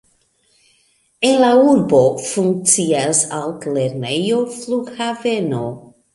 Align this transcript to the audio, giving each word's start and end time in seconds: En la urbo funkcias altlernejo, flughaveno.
En 1.27 1.35
la 1.43 1.49
urbo 1.65 1.99
funkcias 2.31 3.21
altlernejo, 3.41 4.43
flughaveno. 4.57 5.63